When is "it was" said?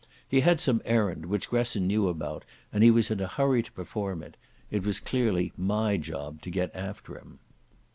4.71-4.99